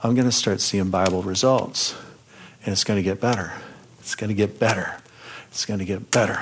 [0.00, 1.96] I'm going to start seeing Bible results.
[2.64, 3.52] And it's going to get better.
[3.98, 4.96] It's going to get better.
[5.48, 6.40] It's going to get better.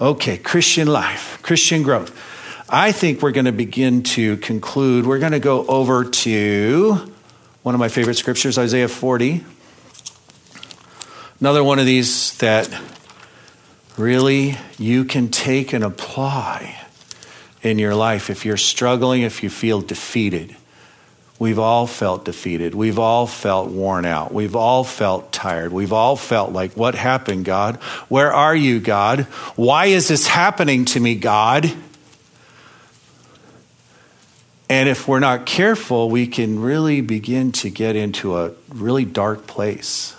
[0.00, 2.10] Okay, Christian life, Christian growth.
[2.68, 5.06] I think we're going to begin to conclude.
[5.06, 7.12] We're going to go over to
[7.62, 9.44] one of my favorite scriptures, Isaiah 40.
[11.44, 12.70] Another one of these that
[13.98, 16.82] really you can take and apply
[17.62, 20.56] in your life if you're struggling, if you feel defeated.
[21.38, 22.74] We've all felt defeated.
[22.74, 24.32] We've all felt worn out.
[24.32, 25.70] We've all felt tired.
[25.70, 27.76] We've all felt like, what happened, God?
[28.08, 29.24] Where are you, God?
[29.54, 31.70] Why is this happening to me, God?
[34.70, 39.46] And if we're not careful, we can really begin to get into a really dark
[39.46, 40.16] place.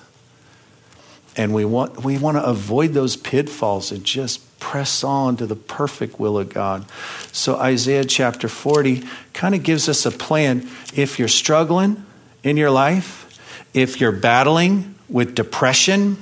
[1.37, 5.55] And we want, we want to avoid those pitfalls and just press on to the
[5.55, 6.85] perfect will of God.
[7.31, 10.67] So, Isaiah chapter 40 kind of gives us a plan.
[10.95, 12.05] If you're struggling
[12.43, 13.39] in your life,
[13.73, 16.17] if you're battling with depression,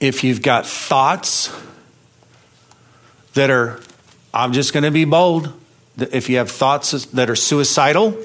[0.00, 1.54] if you've got thoughts
[3.34, 3.80] that are,
[4.32, 5.52] I'm just going to be bold,
[5.98, 8.16] if you have thoughts that are suicidal,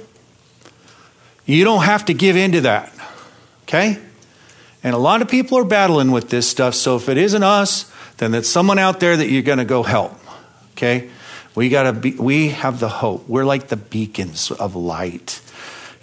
[1.45, 2.93] you don't have to give in to that.
[3.73, 3.97] Okay?
[4.83, 6.75] And a lot of people are battling with this stuff.
[6.75, 9.81] So if it isn't us, then there's someone out there that you're going to go
[9.81, 10.13] help.
[10.73, 11.09] Okay?
[11.55, 13.27] We got to be, we have the hope.
[13.27, 15.41] We're like the beacons of light.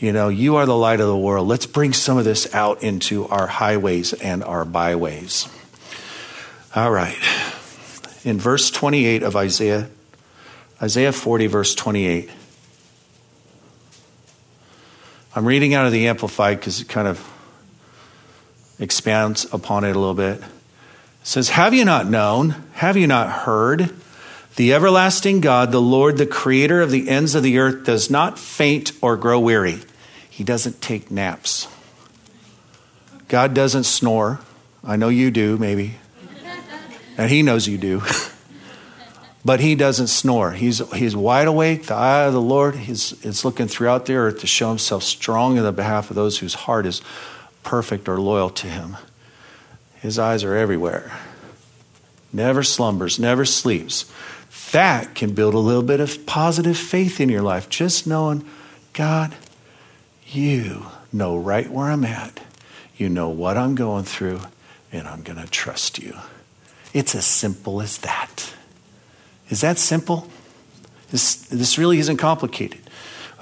[0.01, 1.47] You know, you are the light of the world.
[1.47, 5.49] Let's bring some of this out into our highways and our byways.
[6.75, 7.19] All right.
[8.25, 9.89] In verse 28 of Isaiah,
[10.83, 12.31] Isaiah 40, verse 28.
[15.37, 17.25] I'm reading out of the Amplified because it kind of
[18.81, 20.39] expands upon it a little bit.
[20.39, 20.47] It
[21.23, 22.65] says, Have you not known?
[22.73, 23.95] Have you not heard?
[24.57, 28.39] The everlasting God, the Lord, the creator of the ends of the earth, does not
[28.39, 29.81] faint or grow weary.
[30.29, 31.69] He doesn't take naps.
[33.29, 34.41] God doesn't snore.
[34.83, 35.97] I know you do, maybe.
[37.17, 38.03] And He knows you do.
[39.45, 40.53] but He doesn't snore.
[40.53, 41.87] He's, he's wide awake.
[41.87, 45.59] The eye of the Lord is, is looking throughout the earth to show Himself strong
[45.59, 47.03] in the behalf of those whose heart is
[47.63, 48.97] perfect or loyal to him.
[49.97, 51.13] His eyes are everywhere.
[52.33, 54.11] Never slumbers, never sleeps.
[54.73, 57.69] That can build a little bit of positive faith in your life.
[57.69, 58.45] Just knowing,
[58.93, 59.35] God,
[60.27, 62.41] you know right where I'm at.
[62.97, 64.41] You know what I'm going through,
[64.93, 66.17] and I'm going to trust you.
[66.93, 68.53] It's as simple as that.
[69.49, 70.29] Is that simple?
[71.11, 72.81] This, this really isn't complicated.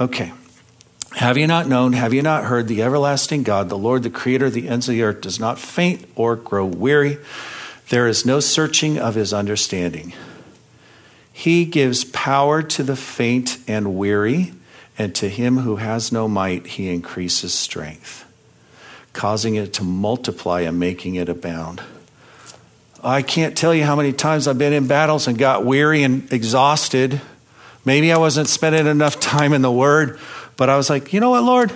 [0.01, 0.33] Okay.
[1.13, 4.47] Have you not known, have you not heard, the everlasting God, the Lord, the creator
[4.47, 7.19] of the ends of the earth, does not faint or grow weary?
[7.89, 10.13] There is no searching of his understanding.
[11.33, 14.53] He gives power to the faint and weary,
[14.99, 18.27] and to him who has no might, he increases strength,
[19.13, 21.81] causing it to multiply and making it abound.
[23.03, 26.31] I can't tell you how many times I've been in battles and got weary and
[26.33, 27.21] exhausted.
[27.85, 30.19] Maybe I wasn't spending enough time in the Word
[30.59, 31.73] but I was like, you know what, Lord?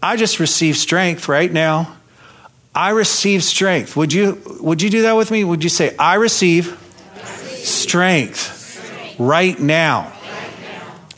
[0.00, 1.96] I just received strength right now.
[2.72, 3.96] I receive strength.
[3.96, 5.42] Would you would you do that with me?
[5.42, 6.78] Would you say, I receive,
[7.64, 10.12] strength, right now?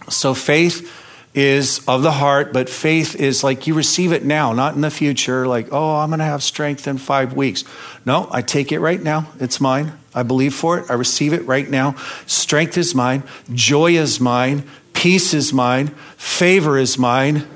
[0.08, 0.90] So faith
[1.34, 4.90] is of the heart, but faith is like you receive it now, not in the
[4.90, 7.64] future, like, oh, I'm going to have strength in five weeks.
[8.04, 9.26] No, I take it right now.
[9.38, 9.92] It's mine.
[10.12, 10.90] I believe for it.
[10.90, 11.94] I receive it right now.
[12.26, 13.22] Strength is mine.
[13.52, 14.64] Joy is mine.
[15.00, 15.86] Peace is mine,
[16.18, 17.46] favor is mine,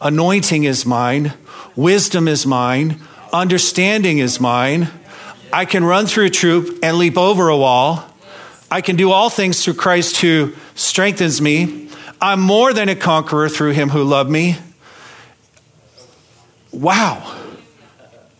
[0.00, 1.34] anointing is mine,
[1.76, 2.98] wisdom is mine,
[3.34, 4.88] understanding is mine.
[5.52, 8.02] I can run through a troop and leap over a wall.
[8.70, 11.90] I can do all things through Christ who strengthens me.
[12.18, 14.56] I'm more than a conqueror through him who loved me.
[16.72, 17.30] Wow.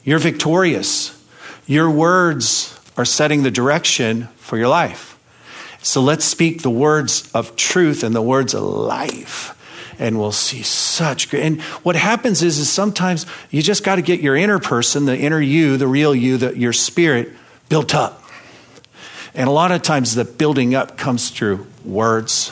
[0.03, 1.13] You're victorious.
[1.67, 5.16] Your words are setting the direction for your life.
[5.87, 9.53] So let's speak the words of truth and the words of life.
[10.01, 11.45] And we'll see such great.
[11.45, 15.16] And what happens is, is sometimes you just got to get your inner person, the
[15.16, 17.32] inner you, the real you, the, your spirit
[17.68, 18.24] built up.
[19.32, 22.51] And a lot of times the building up comes through words.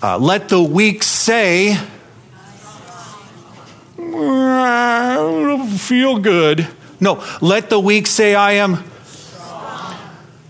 [0.00, 1.76] Uh, let the weak say,
[3.98, 6.68] I don't feel good.
[7.00, 8.84] No, let the weak say, I am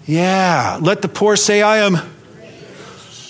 [0.07, 0.79] yeah.
[0.81, 1.99] Let the poor say, I am.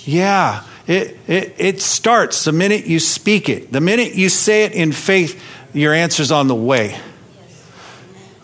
[0.05, 0.65] Yeah.
[0.87, 3.73] It, it, it starts the minute you speak it.
[3.73, 5.41] The minute you say it in faith,
[5.75, 6.97] Your answer's on the way.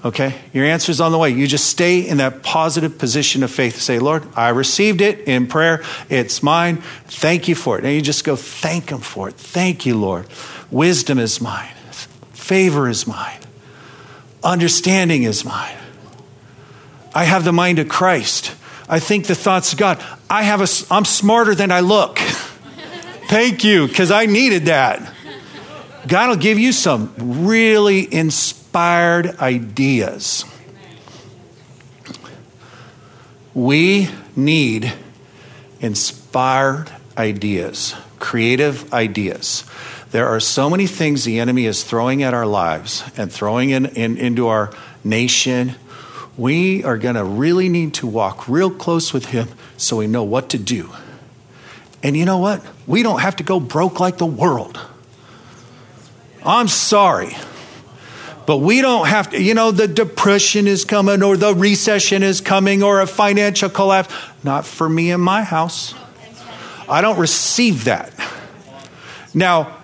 [0.04, 0.34] Okay?
[0.52, 1.30] Your answer's on the way.
[1.30, 3.78] You just stay in that positive position of faith.
[3.80, 5.84] Say, Lord, I received it in prayer.
[6.08, 6.78] It's mine.
[7.06, 7.84] Thank you for it.
[7.84, 9.34] And you just go, thank Him for it.
[9.34, 10.26] Thank you, Lord.
[10.70, 11.74] Wisdom is mine.
[12.32, 13.38] Favor is mine.
[14.42, 15.76] Understanding is mine.
[17.14, 18.54] I have the mind of Christ.
[18.88, 20.02] I think the thoughts of God.
[20.28, 22.18] I have a, I'm smarter than I look.
[23.28, 25.14] Thank you, because I needed that.
[26.08, 30.44] God will give you some really inspired ideas.
[33.54, 34.92] We need
[35.80, 39.64] inspired ideas, creative ideas.
[40.10, 43.86] There are so many things the enemy is throwing at our lives and throwing in,
[43.86, 44.72] in into our
[45.04, 45.76] nation.
[46.36, 50.24] We are going to really need to walk real close with him so we know
[50.24, 50.90] what to do.
[52.02, 52.64] And you know what?
[52.86, 54.80] We don't have to go broke like the world.
[56.44, 57.36] I'm sorry.
[58.46, 62.40] But we don't have to, you know, the depression is coming or the recession is
[62.40, 64.12] coming or a financial collapse.
[64.42, 65.94] Not for me in my house.
[66.88, 68.12] I don't receive that.
[69.34, 69.76] Now,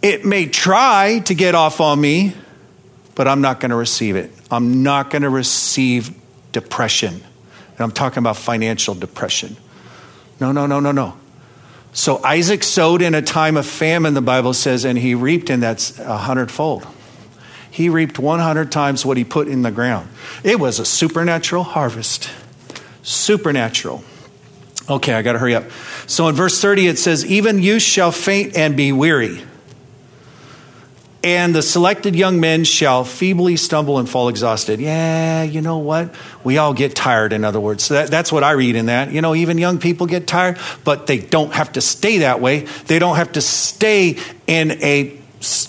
[0.00, 2.34] it may try to get off on me,
[3.14, 4.32] but I'm not going to receive it.
[4.50, 6.14] I'm not going to receive
[6.52, 7.14] depression.
[7.14, 9.56] And I'm talking about financial depression.
[10.40, 11.16] No, no, no, no, no.
[11.92, 15.62] So Isaac sowed in a time of famine, the Bible says, and he reaped, and
[15.62, 16.86] that's a hundredfold.
[17.70, 20.08] He reaped 100 times what he put in the ground.
[20.42, 22.30] It was a supernatural harvest.
[23.02, 24.02] Supernatural.
[24.88, 25.64] Okay, I got to hurry up.
[26.06, 29.42] So in verse 30, it says, Even you shall faint and be weary
[31.24, 34.78] and the selected young men shall feebly stumble and fall exhausted.
[34.78, 36.14] Yeah, you know what?
[36.44, 37.82] We all get tired, in other words.
[37.84, 39.10] So that, that's what I read in that.
[39.10, 42.66] You know, even young people get tired, but they don't have to stay that way.
[42.86, 45.18] They don't have to stay in a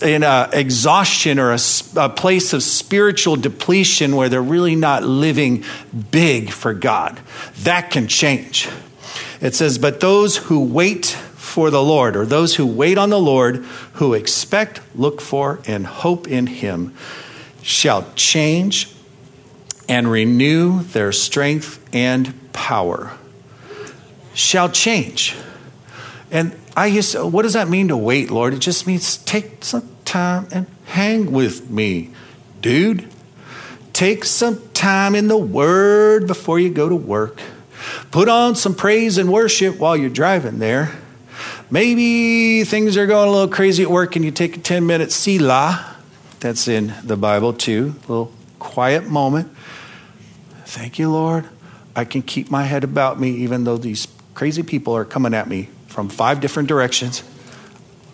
[0.01, 1.60] in a exhaustion or a,
[1.97, 5.64] a place of spiritual depletion where they're really not living
[6.12, 7.18] big for God.
[7.64, 8.68] That can change.
[9.39, 11.18] It says, But those who wait
[11.56, 15.88] for the Lord, or those who wait on the Lord, who expect, look for, and
[15.88, 16.93] hope in Him,
[17.62, 18.89] shall change
[19.88, 23.14] and renew their strength and power.
[24.34, 25.34] Shall change.
[26.30, 28.53] And I used to, what does that mean to wait, Lord?
[28.53, 32.10] It just means take some time and hang with me,
[32.60, 33.08] dude.
[33.93, 37.39] Take some time in the Word before you go to work.
[38.12, 40.91] Put on some praise and worship while you're driving there.
[41.72, 45.11] Maybe things are going a little crazy at work and you take a 10 minute
[45.11, 45.95] Selah.
[46.39, 47.95] That's in the Bible too.
[47.97, 49.51] A little quiet moment.
[50.66, 51.45] Thank you, Lord.
[51.95, 55.47] I can keep my head about me even though these crazy people are coming at
[55.47, 57.24] me from five different directions.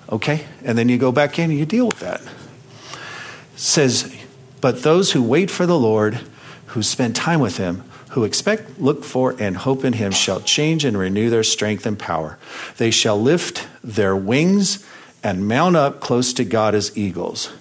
[0.10, 0.46] Okay?
[0.64, 2.22] And then you go back in and you deal with that.
[2.22, 4.16] It says,
[4.62, 6.22] But those who wait for the Lord,
[6.68, 10.84] who spend time with him, who expect, look for, and hope in him shall change
[10.84, 12.38] and renew their strength and power.
[12.78, 14.86] They shall lift their wings
[15.24, 17.52] and mount up close to God as eagles.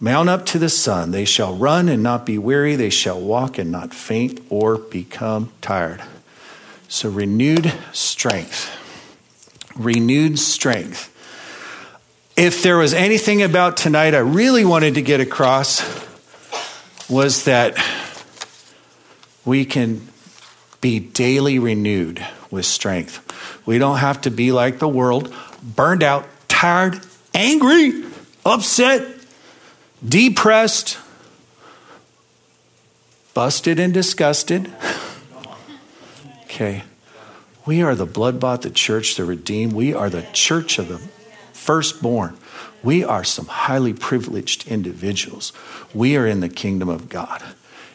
[0.00, 1.12] Mount up to the sun.
[1.12, 2.74] They shall run and not be weary.
[2.74, 6.02] They shall walk and not faint or become tired.
[6.88, 8.76] So, renewed strength.
[9.76, 11.10] Renewed strength.
[12.36, 15.80] If there was anything about tonight I really wanted to get across,
[17.08, 17.76] was that
[19.44, 20.08] we can
[20.80, 23.20] be daily renewed with strength.
[23.66, 27.00] We don't have to be like the world, burned out, tired,
[27.34, 28.04] angry,
[28.44, 29.06] upset,
[30.06, 30.98] depressed,
[33.34, 34.72] busted, and disgusted.
[36.44, 36.82] Okay.
[37.64, 39.72] We are the blood bought, the church, the redeemed.
[39.72, 40.98] We are the church of the
[41.52, 42.36] firstborn.
[42.82, 45.52] We are some highly privileged individuals.
[45.94, 47.42] We are in the kingdom of God.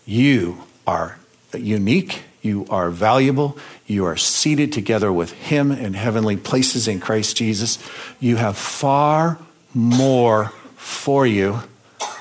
[0.05, 1.19] You are
[1.53, 7.37] unique, you are valuable, you are seated together with Him in heavenly places in Christ
[7.37, 7.79] Jesus.
[8.19, 9.39] You have far
[9.73, 11.61] more for you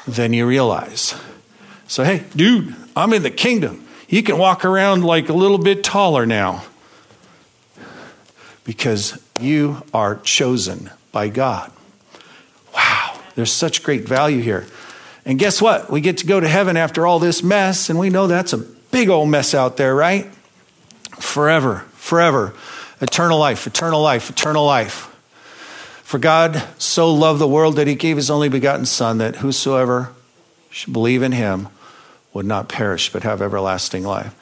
[0.06, 1.14] than you realize.
[1.88, 3.86] So, hey, dude, I'm in the kingdom.
[4.08, 6.64] You can walk around like a little bit taller now
[8.64, 11.72] because you are chosen by God.
[12.74, 14.66] Wow, there's such great value here.
[15.24, 15.90] And guess what?
[15.90, 18.75] We get to go to heaven after all this mess, and we know that's a
[18.90, 20.26] Big old mess out there, right?
[21.18, 22.54] Forever, forever.
[23.00, 25.12] Eternal life, eternal life, eternal life.
[26.02, 30.12] For God so loved the world that he gave his only begotten Son, that whosoever
[30.70, 31.68] should believe in him
[32.32, 34.34] would not perish but have everlasting life.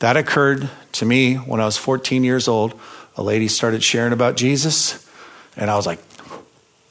[0.00, 2.78] That occurred to me when I was 14 years old.
[3.16, 5.08] A lady started sharing about Jesus,
[5.56, 6.00] and I was like,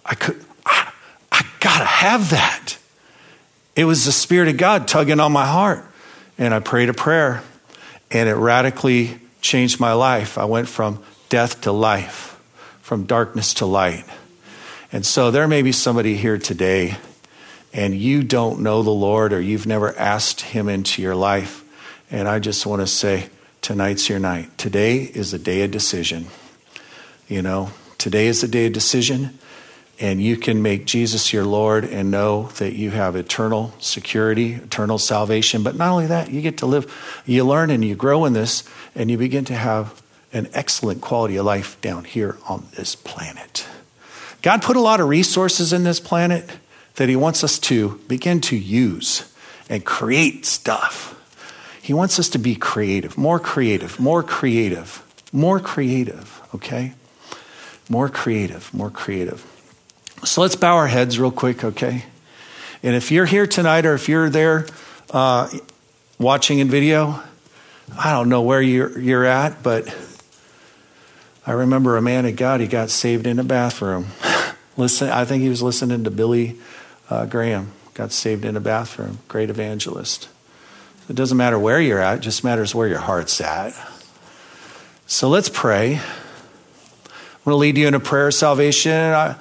[0.05, 0.91] I could, I,
[1.31, 2.77] I gotta have that.
[3.75, 5.85] it was the Spirit of God tugging on my heart.
[6.41, 7.43] And I prayed a prayer,
[8.09, 10.39] and it radically changed my life.
[10.39, 12.41] I went from death to life,
[12.81, 14.05] from darkness to light.
[14.91, 16.97] And so there may be somebody here today,
[17.73, 21.63] and you don't know the Lord, or you've never asked Him into your life.
[22.09, 23.29] And I just want to say,
[23.61, 24.57] tonight's your night.
[24.57, 26.25] Today is a day of decision.
[27.27, 27.69] You know,
[27.99, 29.37] today is the day of decision
[30.01, 34.97] and you can make Jesus your Lord and know that you have eternal security, eternal
[34.97, 35.61] salvation.
[35.61, 36.91] But not only that, you get to live,
[37.27, 38.63] you learn and you grow in this,
[38.95, 40.01] and you begin to have
[40.33, 43.67] an excellent quality of life down here on this planet.
[44.41, 46.49] God put a lot of resources in this planet
[46.95, 49.31] that He wants us to begin to use
[49.69, 51.15] and create stuff.
[51.79, 56.93] He wants us to be creative, more creative, more creative, more creative, okay?
[57.87, 59.45] More creative, more creative.
[60.23, 62.05] So let's bow our heads real quick, okay?
[62.83, 64.67] And if you're here tonight or if you're there
[65.09, 65.49] uh,
[66.19, 67.19] watching in video,
[67.97, 69.93] I don't know where you're, you're at, but
[71.45, 74.07] I remember a man of God, he got saved in a bathroom.
[74.77, 76.57] Listen, I think he was listening to Billy
[77.09, 79.19] uh, Graham, got saved in a bathroom.
[79.27, 80.29] Great evangelist.
[81.09, 83.73] It doesn't matter where you're at, it just matters where your heart's at.
[85.07, 85.95] So let's pray.
[85.95, 88.93] I'm going to lead you in a prayer of salvation.
[88.93, 89.35] I,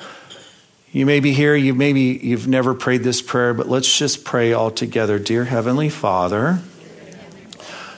[0.93, 4.53] you may be here, you maybe you've never prayed this prayer, but let's just pray
[4.53, 5.21] all together.
[5.21, 6.61] Dear Heavenly Father,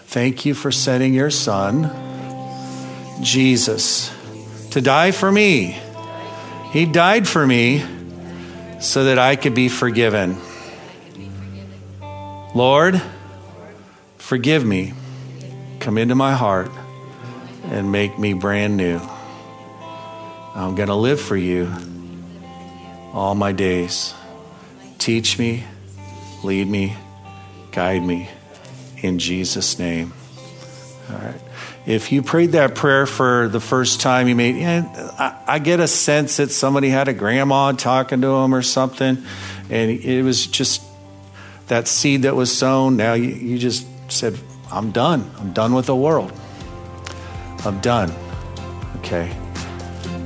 [0.06, 1.90] thank you for sending your Son,
[3.22, 4.14] Jesus,
[4.72, 5.78] to die for me.
[6.72, 7.82] He died for me
[8.80, 10.36] so that I could be forgiven.
[12.54, 13.00] Lord,
[14.18, 14.92] forgive me.
[15.80, 16.70] Come into my heart
[17.64, 19.00] and make me brand new.
[20.54, 21.74] I'm going to live for you
[23.12, 24.14] all my days.
[24.98, 25.64] Teach me,
[26.42, 26.96] lead me,
[27.70, 28.28] guide me
[28.98, 30.12] in Jesus' name.
[31.10, 31.40] All right.
[31.84, 35.88] If you prayed that prayer for the first time, you made, I, I get a
[35.88, 39.18] sense that somebody had a grandma talking to them or something,
[39.68, 40.82] and it was just
[41.66, 42.96] that seed that was sown.
[42.96, 44.38] Now you, you just said,
[44.70, 45.28] I'm done.
[45.38, 46.32] I'm done with the world.
[47.64, 48.12] I'm done.
[48.98, 49.36] Okay.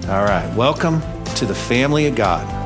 [0.08, 0.52] All right.
[0.54, 1.00] Welcome
[1.36, 2.65] to the family of God.